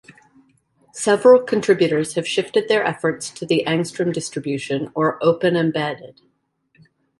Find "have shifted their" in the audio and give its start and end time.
2.15-2.83